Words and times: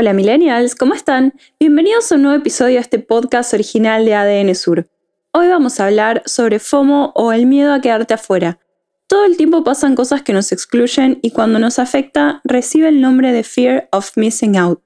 Hola 0.00 0.12
millennials, 0.12 0.76
¿cómo 0.76 0.94
están? 0.94 1.34
Bienvenidos 1.58 2.12
a 2.12 2.14
un 2.14 2.22
nuevo 2.22 2.38
episodio 2.38 2.74
de 2.74 2.82
este 2.82 3.00
podcast 3.00 3.52
original 3.52 4.04
de 4.04 4.14
ADN 4.14 4.54
Sur. 4.54 4.88
Hoy 5.32 5.48
vamos 5.48 5.80
a 5.80 5.86
hablar 5.86 6.22
sobre 6.24 6.60
FOMO 6.60 7.10
o 7.16 7.32
el 7.32 7.46
miedo 7.46 7.72
a 7.72 7.80
quedarte 7.80 8.14
afuera. 8.14 8.60
Todo 9.08 9.24
el 9.24 9.36
tiempo 9.36 9.64
pasan 9.64 9.96
cosas 9.96 10.22
que 10.22 10.32
nos 10.32 10.52
excluyen 10.52 11.18
y 11.20 11.32
cuando 11.32 11.58
nos 11.58 11.80
afecta 11.80 12.40
recibe 12.44 12.86
el 12.86 13.00
nombre 13.00 13.32
de 13.32 13.42
Fear 13.42 13.88
of 13.90 14.16
Missing 14.16 14.56
Out. 14.56 14.80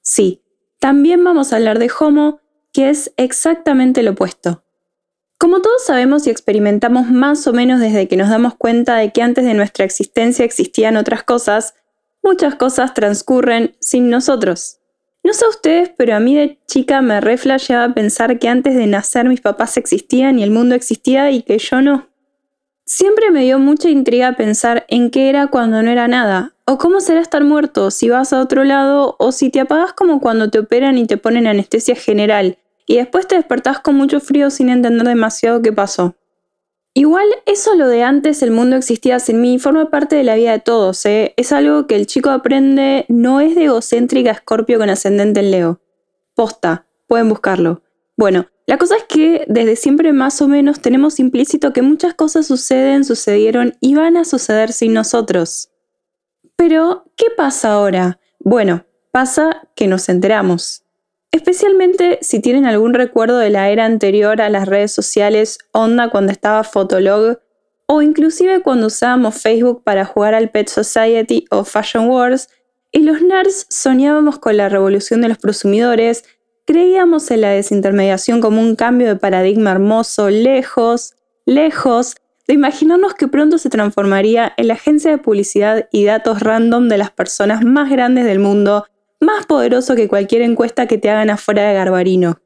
Sí, 0.00 0.44
también 0.78 1.24
vamos 1.24 1.52
a 1.52 1.56
hablar 1.56 1.80
de 1.80 1.88
FOMO, 1.88 2.38
que 2.72 2.88
es 2.88 3.12
exactamente 3.16 4.04
lo 4.04 4.12
opuesto. 4.12 4.62
Como 5.38 5.60
todos 5.60 5.84
sabemos 5.84 6.28
y 6.28 6.30
experimentamos 6.30 7.10
más 7.10 7.48
o 7.48 7.52
menos 7.52 7.80
desde 7.80 8.06
que 8.06 8.16
nos 8.16 8.28
damos 8.28 8.54
cuenta 8.54 8.94
de 8.94 9.10
que 9.10 9.22
antes 9.22 9.44
de 9.44 9.54
nuestra 9.54 9.84
existencia 9.84 10.44
existían 10.44 10.96
otras 10.96 11.24
cosas, 11.24 11.74
muchas 12.22 12.54
cosas 12.54 12.94
transcurren 12.94 13.76
sin 13.80 14.10
nosotros. 14.10 14.78
No 15.24 15.32
sé 15.34 15.46
ustedes, 15.46 15.90
pero 15.96 16.16
a 16.16 16.20
mí 16.20 16.34
de 16.34 16.58
chica 16.66 17.00
me 17.00 17.20
reflejaba 17.20 17.94
pensar 17.94 18.38
que 18.38 18.48
antes 18.48 18.74
de 18.74 18.86
nacer 18.86 19.28
mis 19.28 19.40
papás 19.40 19.76
existían 19.76 20.38
y 20.38 20.42
el 20.42 20.50
mundo 20.50 20.74
existía 20.74 21.30
y 21.30 21.42
que 21.42 21.58
yo 21.58 21.80
no. 21.80 22.08
Siempre 22.84 23.30
me 23.30 23.44
dio 23.44 23.60
mucha 23.60 23.88
intriga 23.88 24.32
pensar 24.32 24.84
en 24.88 25.10
qué 25.10 25.28
era 25.28 25.46
cuando 25.46 25.80
no 25.82 25.90
era 25.90 26.08
nada, 26.08 26.54
o 26.66 26.78
cómo 26.78 27.00
será 27.00 27.20
estar 27.20 27.44
muerto 27.44 27.92
si 27.92 28.08
vas 28.08 28.32
a 28.32 28.40
otro 28.40 28.64
lado, 28.64 29.14
o 29.20 29.30
si 29.30 29.50
te 29.50 29.60
apagas 29.60 29.92
como 29.92 30.20
cuando 30.20 30.50
te 30.50 30.58
operan 30.58 30.98
y 30.98 31.06
te 31.06 31.16
ponen 31.16 31.46
anestesia 31.46 31.94
general, 31.94 32.58
y 32.86 32.96
después 32.96 33.28
te 33.28 33.36
despertás 33.36 33.78
con 33.78 33.94
mucho 33.94 34.18
frío 34.18 34.50
sin 34.50 34.68
entender 34.68 35.06
demasiado 35.06 35.62
qué 35.62 35.72
pasó. 35.72 36.16
Igual 36.94 37.26
eso 37.46 37.74
lo 37.74 37.88
de 37.88 38.02
antes 38.02 38.42
el 38.42 38.50
mundo 38.50 38.76
existía 38.76 39.18
sin 39.18 39.40
mí 39.40 39.58
forma 39.58 39.88
parte 39.88 40.14
de 40.14 40.24
la 40.24 40.34
vida 40.34 40.52
de 40.52 40.58
todos, 40.58 41.06
¿eh? 41.06 41.32
es 41.38 41.50
algo 41.52 41.86
que 41.86 41.96
el 41.96 42.06
chico 42.06 42.28
aprende, 42.28 43.06
no 43.08 43.40
es 43.40 43.54
de 43.54 43.64
egocéntrica 43.64 44.30
escorpio 44.30 44.78
con 44.78 44.90
ascendente 44.90 45.40
en 45.40 45.50
Leo. 45.50 45.80
Posta, 46.34 46.86
pueden 47.06 47.30
buscarlo. 47.30 47.82
Bueno, 48.16 48.46
la 48.66 48.76
cosa 48.76 48.96
es 48.96 49.04
que 49.04 49.44
desde 49.48 49.76
siempre 49.76 50.12
más 50.12 50.42
o 50.42 50.48
menos 50.48 50.80
tenemos 50.80 51.18
implícito 51.18 51.72
que 51.72 51.80
muchas 51.80 52.12
cosas 52.12 52.46
suceden, 52.46 53.04
sucedieron 53.04 53.74
y 53.80 53.94
van 53.94 54.18
a 54.18 54.24
suceder 54.24 54.72
sin 54.72 54.92
nosotros. 54.92 55.70
Pero, 56.56 57.06
¿qué 57.16 57.26
pasa 57.34 57.72
ahora? 57.72 58.20
Bueno, 58.38 58.84
pasa 59.10 59.68
que 59.74 59.86
nos 59.86 60.08
enteramos. 60.10 60.81
Especialmente 61.32 62.18
si 62.20 62.40
tienen 62.40 62.66
algún 62.66 62.92
recuerdo 62.92 63.38
de 63.38 63.48
la 63.48 63.70
era 63.70 63.86
anterior 63.86 64.42
a 64.42 64.50
las 64.50 64.68
redes 64.68 64.92
sociales, 64.92 65.58
onda 65.72 66.10
cuando 66.10 66.30
estaba 66.30 66.62
Fotolog, 66.62 67.38
o 67.86 68.02
inclusive 68.02 68.60
cuando 68.60 68.88
usábamos 68.88 69.40
Facebook 69.40 69.82
para 69.82 70.04
jugar 70.04 70.34
al 70.34 70.50
Pet 70.50 70.68
Society 70.68 71.46
o 71.50 71.64
Fashion 71.64 72.08
Wars, 72.08 72.48
y 72.92 73.00
los 73.00 73.22
nerds 73.22 73.66
soñábamos 73.70 74.38
con 74.38 74.58
la 74.58 74.68
revolución 74.68 75.22
de 75.22 75.28
los 75.28 75.38
prosumidores, 75.38 76.22
creíamos 76.66 77.30
en 77.30 77.40
la 77.40 77.50
desintermediación 77.50 78.42
como 78.42 78.60
un 78.60 78.76
cambio 78.76 79.08
de 79.08 79.16
paradigma 79.16 79.70
hermoso, 79.70 80.28
lejos, 80.28 81.14
lejos 81.46 82.16
de 82.46 82.54
imaginarnos 82.54 83.14
que 83.14 83.28
pronto 83.28 83.56
se 83.56 83.70
transformaría 83.70 84.52
en 84.58 84.68
la 84.68 84.74
agencia 84.74 85.10
de 85.10 85.18
publicidad 85.18 85.88
y 85.92 86.04
datos 86.04 86.40
random 86.40 86.88
de 86.88 86.98
las 86.98 87.10
personas 87.10 87.64
más 87.64 87.88
grandes 87.88 88.26
del 88.26 88.38
mundo 88.38 88.84
más 89.22 89.46
poderoso 89.46 89.94
que 89.94 90.08
cualquier 90.08 90.42
encuesta 90.42 90.86
que 90.86 90.98
te 90.98 91.08
hagan 91.08 91.30
afuera 91.30 91.66
de 91.66 91.74
Garbarino. 91.74 92.40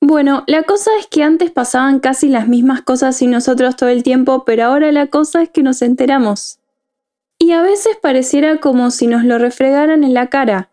Bueno, 0.00 0.44
la 0.46 0.62
cosa 0.62 0.90
es 1.00 1.08
que 1.08 1.22
antes 1.22 1.50
pasaban 1.50 1.98
casi 1.98 2.28
las 2.28 2.46
mismas 2.46 2.82
cosas 2.82 3.16
sin 3.16 3.32
nosotros 3.32 3.76
todo 3.76 3.88
el 3.88 4.02
tiempo, 4.02 4.44
pero 4.44 4.64
ahora 4.64 4.92
la 4.92 5.08
cosa 5.08 5.42
es 5.42 5.50
que 5.50 5.62
nos 5.62 5.82
enteramos. 5.82 6.60
Y 7.38 7.52
a 7.52 7.62
veces 7.62 7.96
pareciera 8.00 8.58
como 8.58 8.90
si 8.90 9.08
nos 9.08 9.24
lo 9.24 9.38
refregaran 9.38 10.04
en 10.04 10.14
la 10.14 10.28
cara. 10.28 10.70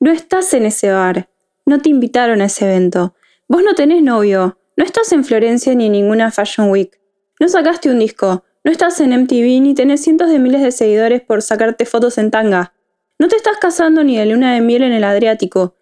No 0.00 0.12
estás 0.12 0.52
en 0.52 0.66
ese 0.66 0.92
bar, 0.92 1.30
no 1.64 1.80
te 1.80 1.88
invitaron 1.88 2.42
a 2.42 2.46
ese 2.46 2.66
evento, 2.66 3.14
vos 3.48 3.62
no 3.62 3.74
tenés 3.74 4.02
novio, 4.02 4.58
no 4.76 4.84
estás 4.84 5.12
en 5.12 5.24
Florencia 5.24 5.74
ni 5.74 5.86
en 5.86 5.92
ninguna 5.92 6.30
Fashion 6.30 6.68
Week, 6.70 7.00
no 7.40 7.48
sacaste 7.48 7.90
un 7.90 8.00
disco, 8.00 8.44
no 8.64 8.70
estás 8.70 9.00
en 9.00 9.18
MTV 9.18 9.62
ni 9.62 9.74
tenés 9.74 10.02
cientos 10.02 10.28
de 10.28 10.38
miles 10.38 10.62
de 10.62 10.72
seguidores 10.72 11.22
por 11.22 11.40
sacarte 11.40 11.86
fotos 11.86 12.18
en 12.18 12.30
tanga. 12.30 12.74
No 13.18 13.28
te 13.28 13.36
estás 13.36 13.58
casando 13.58 14.02
ni 14.02 14.18
de 14.18 14.26
luna 14.26 14.54
de 14.54 14.60
miel 14.60 14.82
en 14.82 14.92
el 14.92 15.04
Adriático. 15.04 15.76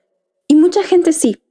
Y 0.46 0.54
mucha 0.54 0.82
gente 0.82 1.12
sí. 1.12 1.42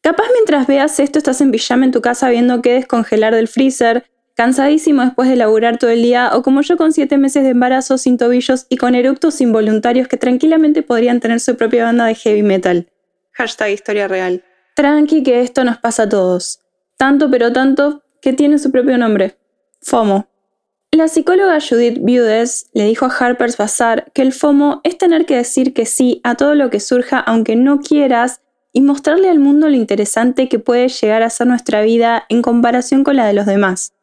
Capaz 0.00 0.26
mientras 0.32 0.66
veas 0.66 0.98
esto 0.98 1.18
estás 1.18 1.40
en 1.40 1.52
pijama 1.52 1.84
en 1.84 1.92
tu 1.92 2.00
casa 2.00 2.28
viendo 2.28 2.60
qué 2.60 2.72
descongelar 2.74 3.34
del 3.34 3.46
freezer, 3.46 4.10
cansadísimo 4.34 5.02
después 5.02 5.28
de 5.28 5.36
laburar 5.36 5.78
todo 5.78 5.90
el 5.90 6.02
día, 6.02 6.30
o 6.34 6.42
como 6.42 6.62
yo 6.62 6.76
con 6.76 6.92
siete 6.92 7.18
meses 7.18 7.44
de 7.44 7.50
embarazo 7.50 7.98
sin 7.98 8.18
tobillos 8.18 8.66
y 8.68 8.78
con 8.78 8.96
eructos 8.96 9.40
involuntarios 9.40 10.08
que 10.08 10.16
tranquilamente 10.16 10.82
podrían 10.82 11.20
tener 11.20 11.38
su 11.38 11.56
propia 11.56 11.84
banda 11.84 12.06
de 12.06 12.16
heavy 12.16 12.42
metal. 12.42 12.88
Hashtag 13.32 13.70
historia 13.70 14.08
real. 14.08 14.42
Tranqui 14.74 15.22
que 15.22 15.42
esto 15.42 15.62
nos 15.64 15.78
pasa 15.78 16.04
a 16.04 16.08
todos. 16.08 16.60
Tanto 16.96 17.30
pero 17.30 17.52
tanto 17.52 18.02
que 18.20 18.32
tiene 18.32 18.58
su 18.58 18.72
propio 18.72 18.98
nombre. 18.98 19.36
FOMO. 19.82 20.31
La 20.94 21.08
psicóloga 21.08 21.58
Judith 21.58 21.98
Budes 22.00 22.68
le 22.74 22.84
dijo 22.84 23.06
a 23.06 23.08
Harper's 23.08 23.56
Bazaar 23.56 24.12
que 24.12 24.20
el 24.20 24.34
FOMO 24.34 24.82
es 24.84 24.98
tener 24.98 25.24
que 25.24 25.36
decir 25.36 25.72
que 25.72 25.86
sí 25.86 26.20
a 26.22 26.34
todo 26.34 26.54
lo 26.54 26.68
que 26.68 26.80
surja 26.80 27.18
aunque 27.18 27.56
no 27.56 27.80
quieras 27.80 28.42
y 28.74 28.82
mostrarle 28.82 29.30
al 29.30 29.38
mundo 29.38 29.70
lo 29.70 29.76
interesante 29.76 30.50
que 30.50 30.58
puede 30.58 30.88
llegar 30.88 31.22
a 31.22 31.30
ser 31.30 31.46
nuestra 31.46 31.80
vida 31.80 32.26
en 32.28 32.42
comparación 32.42 33.04
con 33.04 33.16
la 33.16 33.26
de 33.26 33.32
los 33.32 33.46
demás. 33.46 33.94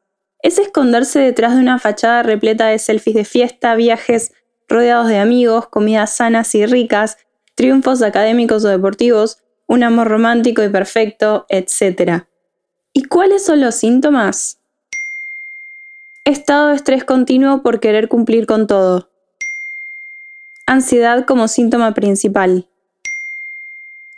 Es 0.41 0.57
esconderse 0.57 1.19
detrás 1.19 1.53
de 1.53 1.61
una 1.61 1.78
fachada 1.78 2.23
repleta 2.23 2.66
de 2.66 2.79
selfies 2.79 3.16
de 3.16 3.25
fiesta, 3.25 3.75
viajes, 3.75 4.33
rodeados 4.67 5.09
de 5.09 5.19
amigos, 5.19 5.67
comidas 5.67 6.16
sanas 6.16 6.55
y 6.55 6.66
ricas, 6.66 7.17
triunfos 7.53 8.01
académicos 8.01 8.66
o 8.66 8.67
deportivos, 8.67 9.38
un 9.67 9.83
amor 9.83 10.07
romántico 10.07 10.63
y 10.63 10.69
perfecto, 10.69 11.45
etc. 11.49 12.23
¿Y 12.94 13.03
cuáles 13.03 13.45
son 13.45 13.61
los 13.61 13.75
síntomas? 13.75 14.59
Estado 16.29 16.67
de 16.67 16.75
estrés 16.75 17.03
continuo 17.03 17.63
por 17.63 17.79
querer 17.79 18.07
cumplir 18.07 18.45
con 18.45 18.67
todo. 18.67 19.09
Ansiedad 20.67 21.25
como 21.25 21.47
síntoma 21.47 21.95
principal. 21.95 22.69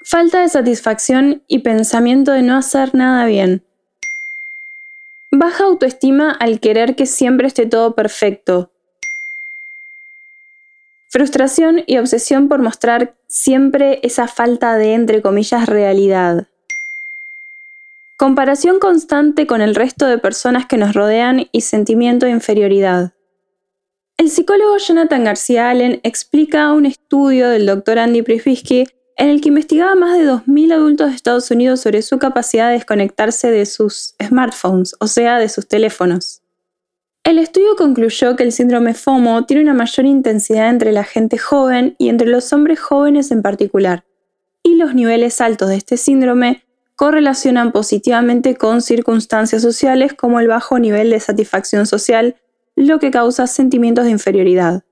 Falta 0.03 0.41
de 0.41 0.49
satisfacción 0.49 1.41
y 1.47 1.59
pensamiento 1.59 2.33
de 2.33 2.41
no 2.41 2.57
hacer 2.57 2.93
nada 2.93 3.25
bien. 3.27 3.65
Baja 5.31 5.63
autoestima 5.63 6.31
al 6.31 6.59
querer 6.59 6.97
que 6.97 7.05
siempre 7.05 7.47
esté 7.47 7.65
todo 7.65 7.95
perfecto. 7.95 8.69
Frustración 11.07 11.81
y 11.87 11.97
obsesión 11.97 12.49
por 12.49 12.61
mostrar 12.61 13.15
siempre 13.29 14.01
esa 14.03 14.27
falta 14.27 14.75
de, 14.75 14.95
entre 14.95 15.21
comillas, 15.21 15.65
realidad. 15.65 16.49
Comparación 18.21 18.77
constante 18.77 19.47
con 19.47 19.61
el 19.61 19.73
resto 19.73 20.05
de 20.05 20.19
personas 20.19 20.67
que 20.67 20.77
nos 20.77 20.93
rodean 20.93 21.47
y 21.51 21.61
sentimiento 21.61 22.27
de 22.27 22.31
inferioridad. 22.31 23.13
El 24.15 24.29
psicólogo 24.29 24.77
Jonathan 24.77 25.23
García 25.23 25.71
Allen 25.71 25.99
explica 26.03 26.71
un 26.71 26.85
estudio 26.85 27.49
del 27.49 27.65
Dr. 27.65 27.97
Andy 27.97 28.21
Prifisky 28.21 28.85
en 29.17 29.29
el 29.29 29.41
que 29.41 29.49
investigaba 29.49 29.95
más 29.95 30.19
de 30.19 30.27
2.000 30.27 30.71
adultos 30.71 31.09
de 31.09 31.15
Estados 31.15 31.49
Unidos 31.49 31.81
sobre 31.81 32.03
su 32.03 32.19
capacidad 32.19 32.67
de 32.67 32.73
desconectarse 32.73 33.49
de 33.49 33.65
sus 33.65 34.13
smartphones, 34.23 34.95
o 34.99 35.07
sea, 35.07 35.39
de 35.39 35.49
sus 35.49 35.67
teléfonos. 35.67 36.43
El 37.23 37.39
estudio 37.39 37.75
concluyó 37.75 38.35
que 38.35 38.43
el 38.43 38.51
síndrome 38.51 38.93
FOMO 38.93 39.47
tiene 39.47 39.63
una 39.63 39.73
mayor 39.73 40.05
intensidad 40.05 40.69
entre 40.69 40.91
la 40.91 41.05
gente 41.05 41.39
joven 41.39 41.95
y 41.97 42.09
entre 42.09 42.27
los 42.27 42.53
hombres 42.53 42.79
jóvenes 42.79 43.31
en 43.31 43.41
particular, 43.41 44.05
y 44.61 44.75
los 44.75 44.93
niveles 44.93 45.41
altos 45.41 45.69
de 45.69 45.77
este 45.77 45.97
síndrome 45.97 46.65
correlacionan 47.01 47.71
positivamente 47.71 48.55
con 48.55 48.83
circunstancias 48.83 49.63
sociales 49.63 50.13
como 50.13 50.39
el 50.39 50.47
bajo 50.47 50.77
nivel 50.77 51.09
de 51.09 51.19
satisfacción 51.19 51.87
social, 51.87 52.35
lo 52.75 52.99
que 52.99 53.09
causa 53.09 53.47
sentimientos 53.47 54.05
de 54.05 54.11
inferioridad. 54.11 54.83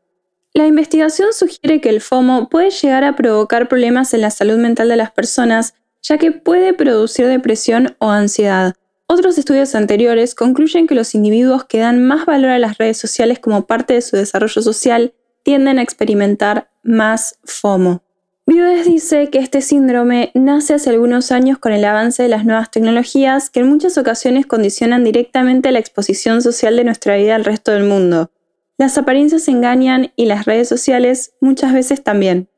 La 0.55 0.65
investigación 0.65 1.33
sugiere 1.33 1.81
que 1.81 1.89
el 1.89 2.01
FOMO 2.01 2.49
puede 2.49 2.71
llegar 2.71 3.03
a 3.03 3.15
provocar 3.15 3.67
problemas 3.67 4.15
en 4.15 4.21
la 4.21 4.31
salud 4.31 4.57
mental 4.57 4.89
de 4.89 4.95
las 4.95 5.11
personas, 5.11 5.75
ya 6.01 6.17
que 6.17 6.31
puede 6.31 6.73
producir 6.73 7.27
depresión 7.27 7.95
o 7.99 8.09
ansiedad. 8.09 8.73
Otros 9.05 9.37
estudios 9.37 9.75
anteriores 9.75 10.33
concluyen 10.33 10.87
que 10.87 10.95
los 10.95 11.13
individuos 11.13 11.65
que 11.65 11.77
dan 11.77 12.03
más 12.03 12.25
valor 12.25 12.49
a 12.49 12.57
las 12.57 12.79
redes 12.79 12.97
sociales 12.97 13.37
como 13.37 13.67
parte 13.67 13.93
de 13.93 14.01
su 14.01 14.17
desarrollo 14.17 14.63
social 14.63 15.13
tienden 15.43 15.77
a 15.77 15.83
experimentar 15.83 16.71
más 16.81 17.37
FOMO. 17.43 18.01
Viudes 18.49 18.83
dice 18.83 19.29
que 19.29 19.37
este 19.37 19.61
síndrome 19.61 20.31
nace 20.33 20.73
hace 20.73 20.89
algunos 20.89 21.31
años 21.31 21.59
con 21.59 21.71
el 21.71 21.85
avance 21.85 22.23
de 22.23 22.29
las 22.29 22.45
nuevas 22.45 22.71
tecnologías 22.71 23.51
que 23.51 23.59
en 23.59 23.69
muchas 23.69 23.95
ocasiones 23.99 24.47
condicionan 24.47 25.03
directamente 25.03 25.71
la 25.71 25.77
exposición 25.77 26.41
social 26.41 26.75
de 26.75 26.83
nuestra 26.83 27.15
vida 27.15 27.35
al 27.35 27.45
resto 27.45 27.71
del 27.71 27.83
mundo. 27.83 28.31
Las 28.79 28.97
apariencias 28.97 29.47
engañan 29.49 30.13
y 30.15 30.25
las 30.25 30.45
redes 30.45 30.67
sociales 30.67 31.33
muchas 31.41 31.73
veces 31.73 32.03
también. 32.03 32.49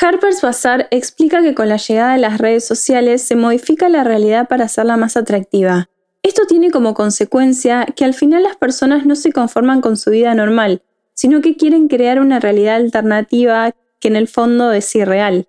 Harper's 0.00 0.42
Bazaar 0.42 0.86
explica 0.92 1.42
que 1.42 1.56
con 1.56 1.68
la 1.68 1.76
llegada 1.76 2.12
de 2.12 2.20
las 2.20 2.38
redes 2.38 2.64
sociales 2.64 3.22
se 3.22 3.34
modifica 3.34 3.88
la 3.88 4.04
realidad 4.04 4.46
para 4.46 4.66
hacerla 4.66 4.96
más 4.96 5.16
atractiva. 5.16 5.90
Esto 6.22 6.46
tiene 6.46 6.70
como 6.70 6.94
consecuencia 6.94 7.84
que 7.96 8.04
al 8.04 8.14
final 8.14 8.44
las 8.44 8.54
personas 8.54 9.06
no 9.06 9.16
se 9.16 9.32
conforman 9.32 9.80
con 9.80 9.96
su 9.96 10.12
vida 10.12 10.36
normal, 10.36 10.82
sino 11.14 11.40
que 11.40 11.56
quieren 11.56 11.88
crear 11.88 12.20
una 12.20 12.38
realidad 12.38 12.76
alternativa 12.76 13.74
que 14.02 14.08
en 14.08 14.16
el 14.16 14.28
fondo 14.28 14.72
es 14.72 14.94
irreal. 14.96 15.46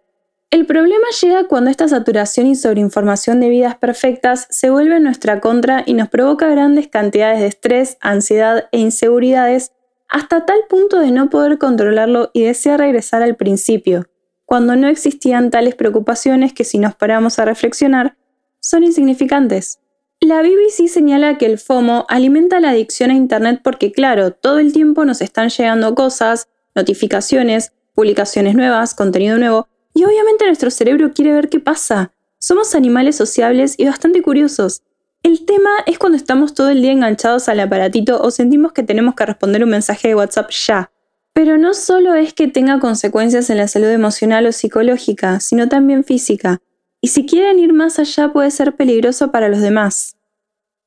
El 0.52 0.68
problema 0.68 1.08
llega 1.20 1.48
cuando 1.48 1.72
esta 1.72 1.88
saturación 1.88 2.46
y 2.46 2.56
sobreinformación 2.56 3.40
de 3.40 3.50
vidas 3.50 3.76
perfectas 3.76 4.46
se 4.52 4.70
vuelve 4.70 4.98
en 4.98 5.04
nuestra 5.04 5.42
contra 5.42 5.82
y 5.88 5.96
nos 5.96 6.10
provoca 6.10 6.48
grandes 6.48 6.88
cantidades 6.88 7.40
de 7.40 7.48
estrés, 7.48 7.98
ansiedad 8.00 8.70
e 8.72 8.78
inseguridades 8.78 9.72
hasta 10.08 10.46
tal 10.46 10.60
punto 10.70 11.00
de 11.00 11.10
no 11.10 11.32
poder 11.32 11.58
controlarlo 11.58 12.30
y 12.34 12.44
desear 12.44 12.80
regresar 12.80 13.24
al 13.24 13.36
principio, 13.36 14.06
cuando 14.46 14.76
no 14.76 14.88
existían 14.88 15.50
tales 15.50 15.74
preocupaciones 15.74 16.54
que 16.54 16.64
si 16.64 16.78
nos 16.78 16.94
paramos 16.94 17.40
a 17.40 17.46
reflexionar, 17.46 18.16
son 18.60 18.84
insignificantes. 18.84 19.80
La 20.20 20.44
BBC 20.44 20.88
señala 20.88 21.40
que 21.40 21.48
el 21.48 21.58
FOMO 21.58 22.06
alimenta 22.08 22.60
la 22.60 22.70
adicción 22.70 23.10
a 23.10 23.16
Internet 23.16 23.62
porque 23.64 23.92
claro, 23.92 24.32
todo 24.32 24.60
el 24.60 24.72
tiempo 24.72 25.04
nos 25.04 25.22
están 25.22 25.50
llegando 25.50 25.96
cosas, 25.96 26.48
notificaciones, 26.76 27.74
publicaciones 27.94 28.56
nuevas, 28.56 28.94
contenido 28.94 29.38
nuevo, 29.38 29.68
y 29.94 30.04
obviamente 30.06 30.46
nuestro 30.46 30.72
cerebro 30.72 31.12
quiere 31.14 31.34
ver 31.34 31.50
qué 31.50 31.60
pasa. 31.60 32.12
Somos 32.40 32.76
animales 32.76 33.16
sociables 33.16 33.76
y 33.78 33.86
bastante 33.86 34.22
curiosos. 34.22 34.82
El 35.22 35.46
tema 35.46 35.70
es 35.86 35.98
cuando 35.98 36.18
estamos 36.18 36.54
todo 36.54 36.70
el 36.70 36.82
día 36.82 36.92
enganchados 36.92 37.48
al 37.48 37.62
aparatito 37.62 38.22
o 38.22 38.30
sentimos 38.32 38.74
que 38.74 38.84
tenemos 38.84 39.16
que 39.16 39.26
responder 39.26 39.64
un 39.64 39.70
mensaje 39.70 40.10
de 40.10 40.16
WhatsApp 40.16 40.50
ya. 40.52 40.92
Pero 41.32 41.58
no 41.58 41.74
solo 41.74 42.14
es 42.14 42.34
que 42.34 42.48
tenga 42.48 42.80
consecuencias 42.80 43.50
en 43.50 43.58
la 43.58 43.68
salud 43.68 43.88
emocional 43.88 44.46
o 44.46 44.52
psicológica, 44.52 45.40
sino 45.40 45.70
también 45.70 46.04
física. 46.04 46.62
Y 47.00 47.08
si 47.08 47.26
quieren 47.26 47.60
ir 47.60 47.74
más 47.74 48.00
allá 48.00 48.34
puede 48.34 48.52
ser 48.52 48.76
peligroso 48.76 49.32
para 49.32 49.48
los 49.48 49.62
demás. 49.62 50.18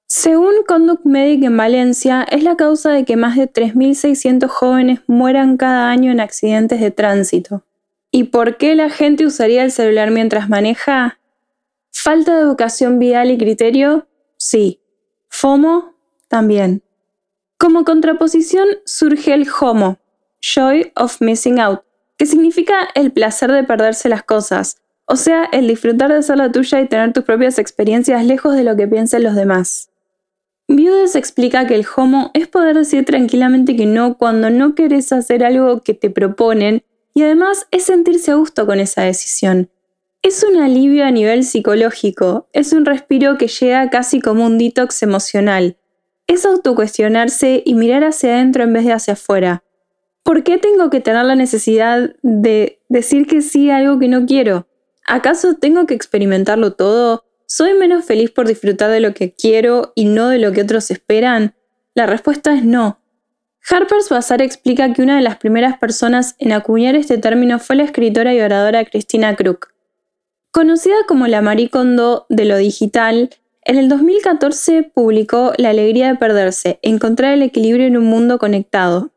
Según 0.08 0.54
Conduct 0.68 1.04
Medic 1.04 1.42
en 1.42 1.56
Valencia, 1.56 2.24
es 2.30 2.44
la 2.44 2.56
causa 2.56 2.92
de 2.92 3.04
que 3.04 3.16
más 3.16 3.36
de 3.36 3.52
3.600 3.52 4.46
jóvenes 4.46 5.00
mueran 5.08 5.56
cada 5.56 5.90
año 5.90 6.12
en 6.12 6.20
accidentes 6.20 6.80
de 6.80 6.92
tránsito. 6.92 7.64
¿Y 8.12 8.24
por 8.24 8.56
qué 8.56 8.76
la 8.76 8.88
gente 8.88 9.26
usaría 9.26 9.64
el 9.64 9.72
celular 9.72 10.12
mientras 10.12 10.48
maneja? 10.48 11.18
¿Falta 11.90 12.36
de 12.36 12.42
educación 12.42 13.00
vial 13.00 13.32
y 13.32 13.38
criterio? 13.38 14.06
Sí. 14.36 14.80
¿FOMO? 15.28 15.96
También. 16.28 16.84
Como 17.58 17.84
contraposición 17.84 18.68
surge 18.84 19.34
el 19.34 19.48
HOMO, 19.48 19.98
Joy 20.40 20.92
of 20.94 21.20
Missing 21.20 21.58
Out, 21.58 21.80
que 22.16 22.26
significa 22.26 22.88
el 22.94 23.10
placer 23.10 23.50
de 23.50 23.64
perderse 23.64 24.08
las 24.08 24.22
cosas, 24.22 24.76
o 25.06 25.16
sea, 25.16 25.48
el 25.52 25.66
disfrutar 25.66 26.12
de 26.12 26.22
ser 26.22 26.36
la 26.36 26.52
tuya 26.52 26.80
y 26.80 26.86
tener 26.86 27.12
tus 27.12 27.24
propias 27.24 27.58
experiencias 27.58 28.24
lejos 28.24 28.54
de 28.54 28.62
lo 28.62 28.76
que 28.76 28.86
piensen 28.86 29.24
los 29.24 29.34
demás. 29.34 29.90
Viudes 30.68 31.14
explica 31.14 31.66
que 31.66 31.76
el 31.76 31.86
homo 31.96 32.30
es 32.34 32.48
poder 32.48 32.76
decir 32.76 33.04
tranquilamente 33.04 33.76
que 33.76 33.86
no 33.86 34.18
cuando 34.18 34.50
no 34.50 34.74
querés 34.74 35.12
hacer 35.12 35.44
algo 35.44 35.80
que 35.82 35.94
te 35.94 36.10
proponen 36.10 36.82
y 37.14 37.22
además 37.22 37.68
es 37.70 37.84
sentirse 37.84 38.32
a 38.32 38.34
gusto 38.34 38.66
con 38.66 38.80
esa 38.80 39.02
decisión. 39.02 39.70
Es 40.22 40.42
un 40.42 40.60
alivio 40.60 41.04
a 41.04 41.12
nivel 41.12 41.44
psicológico, 41.44 42.48
es 42.52 42.72
un 42.72 42.84
respiro 42.84 43.38
que 43.38 43.46
llega 43.46 43.88
casi 43.90 44.20
como 44.20 44.44
un 44.44 44.58
detox 44.58 45.04
emocional. 45.04 45.76
Es 46.26 46.44
autocuestionarse 46.44 47.62
y 47.64 47.74
mirar 47.74 48.02
hacia 48.02 48.34
adentro 48.34 48.64
en 48.64 48.72
vez 48.72 48.84
de 48.84 48.92
hacia 48.92 49.12
afuera. 49.12 49.62
¿Por 50.24 50.42
qué 50.42 50.58
tengo 50.58 50.90
que 50.90 51.00
tener 51.00 51.24
la 51.24 51.36
necesidad 51.36 52.16
de 52.22 52.80
decir 52.88 53.28
que 53.28 53.40
sí 53.40 53.70
a 53.70 53.76
algo 53.76 54.00
que 54.00 54.08
no 54.08 54.26
quiero? 54.26 54.66
¿Acaso 55.06 55.54
tengo 55.54 55.86
que 55.86 55.94
experimentarlo 55.94 56.72
todo? 56.72 57.25
¿Soy 57.46 57.74
menos 57.74 58.04
feliz 58.04 58.32
por 58.32 58.48
disfrutar 58.48 58.90
de 58.90 58.98
lo 58.98 59.14
que 59.14 59.32
quiero 59.32 59.92
y 59.94 60.06
no 60.06 60.28
de 60.28 60.38
lo 60.38 60.50
que 60.52 60.62
otros 60.62 60.90
esperan? 60.90 61.54
La 61.94 62.06
respuesta 62.06 62.52
es 62.52 62.64
no. 62.64 63.00
Harper's 63.68 64.08
Bazaar 64.08 64.42
explica 64.42 64.92
que 64.92 65.02
una 65.02 65.16
de 65.16 65.22
las 65.22 65.36
primeras 65.36 65.78
personas 65.78 66.34
en 66.38 66.52
acuñar 66.52 66.96
este 66.96 67.18
término 67.18 67.58
fue 67.58 67.76
la 67.76 67.84
escritora 67.84 68.34
y 68.34 68.40
oradora 68.40 68.84
Christina 68.84 69.36
Krug. 69.36 69.68
Conocida 70.50 70.96
como 71.06 71.28
la 71.28 71.40
Marie 71.40 71.70
Kondo 71.70 72.26
de 72.28 72.46
lo 72.46 72.56
digital, 72.56 73.30
en 73.62 73.78
el 73.78 73.88
2014 73.88 74.82
publicó 74.94 75.52
La 75.56 75.70
alegría 75.70 76.08
de 76.08 76.14
perderse, 76.16 76.78
encontrar 76.82 77.32
el 77.34 77.42
equilibrio 77.42 77.86
en 77.86 77.96
un 77.96 78.06
mundo 78.06 78.38
conectado, 78.38 79.12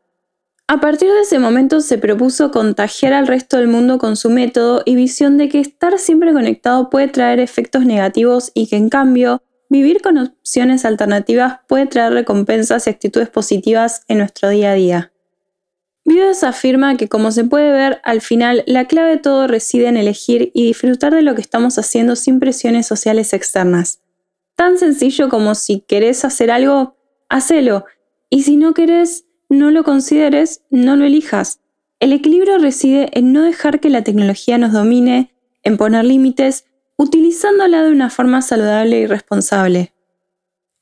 a 0.70 0.78
partir 0.78 1.10
de 1.10 1.22
ese 1.22 1.40
momento 1.40 1.80
se 1.80 1.98
propuso 1.98 2.52
contagiar 2.52 3.12
al 3.12 3.26
resto 3.26 3.56
del 3.56 3.66
mundo 3.66 3.98
con 3.98 4.14
su 4.14 4.30
método 4.30 4.84
y 4.86 4.94
visión 4.94 5.36
de 5.36 5.48
que 5.48 5.58
estar 5.58 5.98
siempre 5.98 6.32
conectado 6.32 6.90
puede 6.90 7.08
traer 7.08 7.40
efectos 7.40 7.84
negativos 7.84 8.52
y 8.54 8.68
que 8.68 8.76
en 8.76 8.88
cambio 8.88 9.42
vivir 9.68 10.00
con 10.00 10.16
opciones 10.16 10.84
alternativas 10.84 11.58
puede 11.66 11.86
traer 11.86 12.12
recompensas 12.12 12.86
y 12.86 12.90
actitudes 12.90 13.28
positivas 13.28 14.04
en 14.06 14.18
nuestro 14.18 14.48
día 14.48 14.70
a 14.70 14.74
día. 14.74 15.12
Vives 16.04 16.44
afirma 16.44 16.96
que 16.96 17.08
como 17.08 17.32
se 17.32 17.42
puede 17.42 17.72
ver, 17.72 18.00
al 18.04 18.20
final 18.20 18.62
la 18.68 18.84
clave 18.84 19.10
de 19.10 19.18
todo 19.18 19.48
reside 19.48 19.88
en 19.88 19.96
elegir 19.96 20.52
y 20.54 20.68
disfrutar 20.68 21.12
de 21.12 21.22
lo 21.22 21.34
que 21.34 21.40
estamos 21.40 21.80
haciendo 21.80 22.14
sin 22.14 22.38
presiones 22.38 22.86
sociales 22.86 23.32
externas. 23.32 24.02
Tan 24.54 24.78
sencillo 24.78 25.30
como 25.30 25.56
si 25.56 25.80
querés 25.80 26.24
hacer 26.24 26.52
algo, 26.52 26.96
hacelo, 27.28 27.86
y 28.28 28.44
si 28.44 28.56
no 28.56 28.72
querés, 28.72 29.24
no 29.50 29.70
lo 29.70 29.84
consideres, 29.84 30.62
no 30.70 30.96
lo 30.96 31.04
elijas. 31.04 31.60
El 31.98 32.14
equilibrio 32.14 32.56
reside 32.56 33.10
en 33.12 33.32
no 33.32 33.42
dejar 33.42 33.80
que 33.80 33.90
la 33.90 34.02
tecnología 34.02 34.56
nos 34.56 34.72
domine, 34.72 35.34
en 35.62 35.76
poner 35.76 36.06
límites, 36.06 36.64
utilizándola 36.96 37.82
de 37.82 37.90
una 37.90 38.08
forma 38.08 38.40
saludable 38.40 39.00
y 39.00 39.06
responsable. 39.06 39.92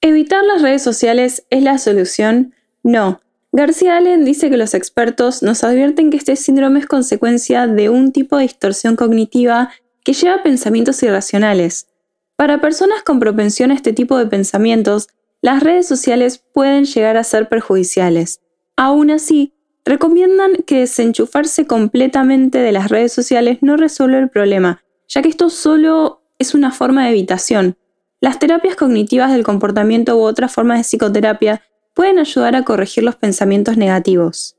¿Evitar 0.01 0.45
las 0.45 0.63
redes 0.63 0.83
sociales 0.83 1.45
es 1.51 1.63
la 1.63 1.79
solución? 1.79 2.55
No. 2.85 3.21
García 3.51 3.97
Allen 3.97 4.25
dice 4.25 4.51
que 4.51 4.57
los 4.57 4.75
expertos 4.75 5.43
nos 5.43 5.65
advierten 5.65 6.11
que 6.11 6.19
este 6.19 6.37
síndrome 6.37 6.81
es 6.81 6.87
consecuencia 6.87 7.67
de 7.67 7.89
un 7.89 8.13
tipo 8.13 8.37
de 8.37 8.43
distorsión 8.43 8.95
cognitiva 8.95 9.71
que 10.05 10.13
lleva 10.13 10.37
a 10.37 10.43
pensamientos 10.43 11.03
irracionales. 11.03 11.89
Para 12.37 12.61
personas 12.61 13.03
con 13.03 13.19
propensión 13.19 13.71
a 13.71 13.75
este 13.75 13.93
tipo 13.93 14.19
de 14.19 14.27
pensamientos, 14.27 15.09
las 15.41 15.63
redes 15.63 15.89
sociales 15.89 16.45
pueden 16.53 16.85
llegar 16.85 17.17
a 17.17 17.25
ser 17.25 17.49
perjudiciales. 17.49 18.41
Aún 18.81 19.11
así, 19.11 19.55
recomiendan 19.85 20.53
que 20.65 20.79
desenchufarse 20.79 21.67
completamente 21.67 22.59
de 22.59 22.71
las 22.71 22.91
redes 22.91 23.13
sociales 23.13 23.59
no 23.61 23.77
resuelve 23.77 24.21
el 24.21 24.31
problema, 24.31 24.85
ya 25.09 25.21
que 25.21 25.29
esto 25.29 25.51
solo 25.51 26.23
es 26.39 26.55
una 26.55 26.71
forma 26.71 27.03
de 27.03 27.11
evitación. 27.11 27.77
Las 28.21 28.39
terapias 28.39 28.77
cognitivas 28.77 29.33
del 29.33 29.43
comportamiento 29.43 30.17
u 30.17 30.21
otras 30.21 30.53
formas 30.53 30.79
de 30.79 30.85
psicoterapia 30.85 31.61
pueden 31.93 32.21
ayudar 32.21 32.55
a 32.55 32.63
corregir 32.63 33.03
los 33.03 33.17
pensamientos 33.17 33.77
negativos. 33.77 34.57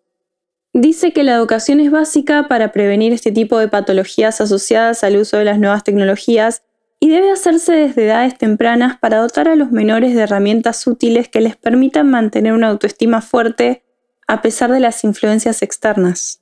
Dice 0.74 1.14
que 1.14 1.24
la 1.24 1.36
educación 1.36 1.80
es 1.80 1.90
básica 1.90 2.50
para 2.50 2.74
prevenir 2.74 3.14
este 3.14 3.32
tipo 3.32 3.58
de 3.58 3.70
patologías 3.70 4.42
asociadas 4.42 5.06
al 5.06 5.16
uso 5.16 5.38
de 5.38 5.46
las 5.46 5.60
nuevas 5.60 5.86
tecnologías 5.86 6.64
y 7.00 7.08
debe 7.08 7.32
hacerse 7.32 7.72
desde 7.72 8.04
edades 8.04 8.38
tempranas 8.38 8.98
para 9.00 9.20
dotar 9.20 9.48
a 9.48 9.56
los 9.56 9.72
menores 9.72 10.14
de 10.14 10.24
herramientas 10.24 10.86
útiles 10.88 11.30
que 11.30 11.40
les 11.40 11.56
permitan 11.56 12.12
mantener 12.12 12.52
una 12.52 12.68
autoestima 12.68 13.22
fuerte 13.22 13.86
a 14.30 14.44
pesar 14.44 14.72
de 14.72 14.80
las 14.80 15.04
influencias 15.04 15.64
externas. 15.64 16.40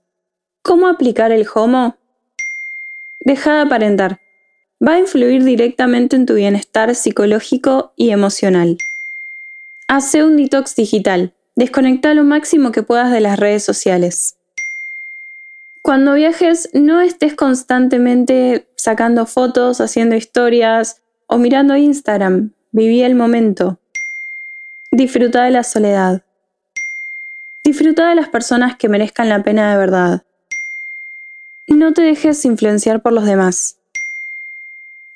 ¿Cómo 0.61 0.87
aplicar 0.87 1.31
el 1.31 1.47
HOMO? 1.47 1.95
Deja 3.21 3.55
de 3.55 3.61
aparentar. 3.61 4.19
Va 4.85 4.95
a 4.95 4.99
influir 4.99 5.45
directamente 5.45 6.17
en 6.17 6.25
tu 6.25 6.33
bienestar 6.33 6.93
psicológico 6.95 7.93
y 7.95 8.09
emocional. 8.09 8.77
Hace 9.87 10.25
un 10.25 10.35
detox 10.35 10.75
digital. 10.75 11.33
Desconecta 11.55 12.13
lo 12.13 12.25
máximo 12.25 12.73
que 12.73 12.83
puedas 12.83 13.09
de 13.09 13.21
las 13.21 13.39
redes 13.39 13.63
sociales. 13.63 14.35
Cuando 15.81 16.15
viajes, 16.15 16.69
no 16.73 16.99
estés 16.99 17.35
constantemente 17.35 18.67
sacando 18.75 19.25
fotos, 19.25 19.79
haciendo 19.79 20.17
historias 20.17 21.01
o 21.27 21.37
mirando 21.37 21.77
Instagram. 21.77 22.53
Viví 22.73 23.01
el 23.03 23.15
momento. 23.15 23.79
Disfruta 24.91 25.45
de 25.45 25.51
la 25.51 25.63
soledad. 25.63 26.26
Disfruta 27.67 28.07
de 28.07 28.15
las 28.15 28.29
personas 28.29 28.77
que 28.77 28.87
merezcan 28.87 29.27
la 29.27 29.43
pena 29.43 29.69
de 29.69 29.77
verdad. 29.77 30.21
No 31.67 31.91
te 31.91 32.01
dejes 32.01 32.45
influenciar 32.45 33.01
por 33.01 33.11
los 33.11 33.25
demás. 33.25 33.77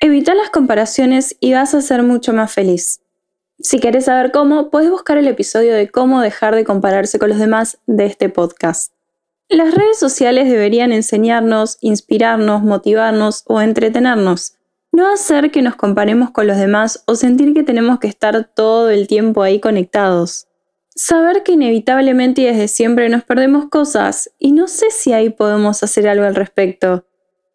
Evita 0.01 0.36
las 0.36 0.50
comparaciones 0.50 1.38
y 1.39 1.53
vas 1.53 1.74
a 1.74 1.81
ser 1.81 2.03
mucho 2.03 2.34
más 2.34 2.51
feliz. 2.51 3.00
Si 3.60 3.79
quieres 3.79 4.03
saber 4.03 4.34
cómo, 4.34 4.70
puedes 4.70 4.89
buscar 4.89 5.17
el 5.17 5.29
episodio 5.29 5.74
de 5.74 5.89
cómo 5.89 6.20
dejar 6.20 6.53
de 6.53 6.65
compararse 6.65 7.20
con 7.20 7.29
los 7.29 7.39
demás 7.39 7.77
de 7.86 8.05
este 8.05 8.27
podcast. 8.27 8.91
Las 9.48 9.74
redes 9.74 9.98
sociales 9.98 10.50
deberían 10.50 10.91
enseñarnos, 10.91 11.77
inspirarnos, 11.79 12.63
motivarnos 12.63 13.46
o 13.48 13.62
entretenernos, 13.62 14.58
no 14.91 15.10
hacer 15.10 15.51
que 15.51 15.62
nos 15.62 15.77
comparemos 15.77 16.31
con 16.31 16.48
los 16.48 16.58
demás 16.58 17.01
o 17.08 17.15
sentir 17.15 17.53
que 17.53 17.63
tenemos 17.63 18.00
que 18.00 18.10
estar 18.10 18.43
todo 18.53 18.89
el 18.89 19.08
tiempo 19.08 19.41
ahí 19.41 19.62
conectados. 19.62 20.50
Saber 20.95 21.43
que 21.43 21.53
inevitablemente 21.53 22.41
y 22.41 22.45
desde 22.45 22.67
siempre 22.67 23.10
nos 23.10 23.24
perdemos 23.24 23.69
cosas 23.69 24.31
y 24.38 24.51
no 24.51 24.67
sé 24.67 24.88
si 24.89 25.13
ahí 25.13 25.29
podemos 25.29 25.83
hacer 25.83 26.07
algo 26.07 26.25
al 26.25 26.36
respecto. 26.36 27.05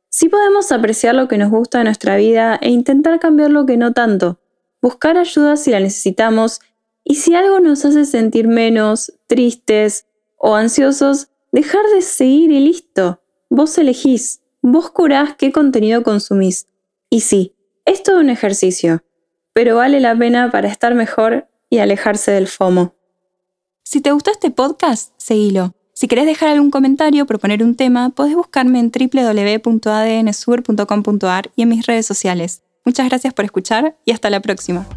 Sí 0.09 0.29
podemos 0.29 0.73
apreciar 0.73 1.15
lo 1.15 1.29
que 1.29 1.39
nos 1.39 1.51
gusta 1.51 1.79
de 1.79 1.85
nuestra 1.85 2.17
vida 2.17 2.59
e 2.63 2.71
intentar 2.71 3.21
cambiar 3.21 3.51
lo 3.51 3.67
que 3.67 3.77
no 3.77 3.93
tanto, 3.93 4.41
buscar 4.81 5.19
ayuda 5.19 5.57
si 5.57 5.71
la 5.71 5.81
necesitamos 5.81 6.61
y 7.05 7.17
si 7.17 7.35
algo 7.35 7.61
nos 7.61 7.85
hace 7.85 8.05
sentir 8.05 8.49
menos, 8.49 9.13
tristes 9.27 10.07
o 10.39 10.55
ansiosos, 10.55 11.29
Dejar 11.57 11.87
de 11.95 12.03
seguir 12.03 12.51
y 12.53 12.61
listo. 12.61 13.23
Vos 13.49 13.79
elegís, 13.79 14.43
vos 14.61 14.91
curás 14.91 15.37
qué 15.39 15.53
contenido 15.53 16.03
consumís. 16.03 16.69
Y 17.09 17.21
sí, 17.21 17.57
es 17.87 18.03
todo 18.03 18.21
un 18.21 18.29
ejercicio, 18.29 19.03
pero 19.55 19.77
vale 19.77 19.99
la 20.01 20.15
pena 20.15 20.51
para 20.51 20.69
estar 20.69 20.95
mejor 20.95 21.49
y 21.71 21.79
alejarse 21.79 22.31
del 22.33 22.47
FOMO. 22.47 22.95
Si 23.89 24.01
te 24.01 24.11
gustó 24.11 24.33
este 24.33 24.51
podcast, 24.51 25.13
seguilo. 25.17 25.73
Si 25.93 26.09
querés 26.09 26.27
dejar 26.27 26.49
algún 26.49 26.73
comentario 26.73 27.23
o 27.23 27.27
proponer 27.27 27.63
un 27.63 27.77
tema, 27.77 28.11
podés 28.11 28.35
buscarme 28.35 28.81
en 28.81 28.91
www.adnsur.com.ar 28.91 31.53
y 31.55 31.63
en 31.63 31.69
mis 31.69 31.87
redes 31.87 32.05
sociales. 32.05 32.65
Muchas 32.85 33.09
gracias 33.09 33.33
por 33.33 33.45
escuchar 33.45 33.97
y 34.05 34.11
hasta 34.11 34.29
la 34.29 34.41
próxima. 34.41 34.89